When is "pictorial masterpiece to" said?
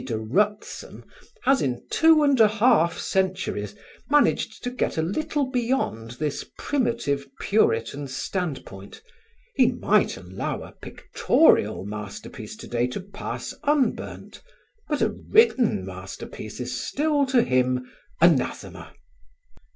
10.71-12.67